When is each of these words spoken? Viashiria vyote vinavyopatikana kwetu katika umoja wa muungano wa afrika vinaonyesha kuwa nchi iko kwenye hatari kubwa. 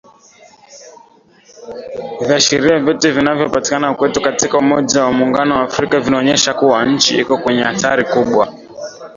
Viashiria 2.21 2.79
vyote 2.79 3.11
vinavyopatikana 3.11 3.93
kwetu 3.93 4.21
katika 4.21 4.57
umoja 4.57 5.03
wa 5.03 5.11
muungano 5.13 5.55
wa 5.55 5.63
afrika 5.63 5.99
vinaonyesha 5.99 6.53
kuwa 6.53 6.85
nchi 6.85 7.17
iko 7.17 7.37
kwenye 7.37 7.61
hatari 7.63 8.03
kubwa. 8.03 8.53